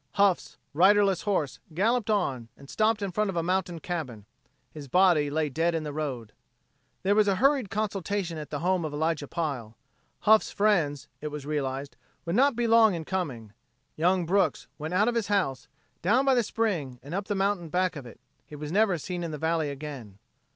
Huff's 0.13 0.57
riderless 0.73 1.21
horse 1.25 1.59
galloped 1.75 2.09
on 2.09 2.47
and 2.57 2.71
stopped 2.71 3.03
in 3.03 3.11
front 3.11 3.29
of 3.29 3.35
a 3.35 3.43
mountain 3.43 3.77
cabin; 3.79 4.25
his 4.71 4.87
body 4.87 5.29
lay 5.29 5.47
dead 5.47 5.75
in 5.75 5.83
the 5.83 5.93
road. 5.93 6.33
There 7.03 7.13
was 7.13 7.27
a 7.27 7.35
hurried 7.35 7.69
consultation 7.69 8.39
at 8.39 8.49
the 8.49 8.61
home 8.61 8.83
of 8.83 8.93
Elijah 8.93 9.27
Pile. 9.27 9.77
Huff's 10.21 10.49
friends, 10.49 11.07
it 11.21 11.27
was 11.27 11.45
realized, 11.45 11.97
would 12.25 12.35
not 12.35 12.55
be 12.55 12.65
long 12.65 12.95
in 12.95 13.05
coming. 13.05 13.53
Young 13.95 14.25
Brooks 14.25 14.65
went 14.79 14.95
out 14.95 15.07
of 15.07 15.13
the 15.13 15.21
house, 15.21 15.67
down 16.01 16.25
by 16.25 16.33
the 16.33 16.41
spring, 16.41 16.99
and 17.03 17.13
up 17.13 17.25
the 17.25 17.35
mountain 17.35 17.69
back 17.69 17.95
of 17.95 18.07
it. 18.07 18.19
He 18.47 18.55
was 18.55 18.71
never 18.71 18.97
seen 18.97 19.23
in 19.23 19.29
the 19.29 19.37
valley 19.37 19.69
again. 19.69 20.17